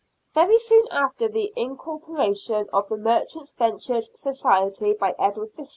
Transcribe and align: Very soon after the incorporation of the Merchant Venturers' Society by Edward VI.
Very 0.33 0.57
soon 0.57 0.87
after 0.89 1.27
the 1.27 1.53
incorporation 1.55 2.67
of 2.73 2.87
the 2.89 2.97
Merchant 2.97 3.53
Venturers' 3.55 4.09
Society 4.19 4.93
by 4.93 5.13
Edward 5.19 5.51
VI. 5.55 5.65